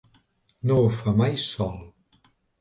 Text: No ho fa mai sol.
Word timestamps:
No 0.71 0.77
ho 0.83 0.87
fa 1.01 1.13
mai 1.19 1.37
sol. 1.45 1.77